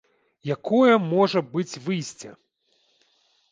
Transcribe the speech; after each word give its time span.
Якое 0.55 0.95
можа 1.11 1.39
быць 1.53 1.79
выйсце? 1.85 2.29